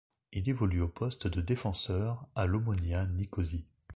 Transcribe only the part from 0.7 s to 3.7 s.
au poste de défenseur à l'Omonia Nicosie.